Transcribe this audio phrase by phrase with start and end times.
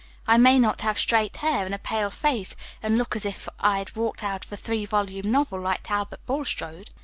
[0.27, 3.95] I may n't have straight hair, and a pale face, and look as if I'd
[3.95, 6.89] walked out of a three volume novel, like Talbot Bulstrode.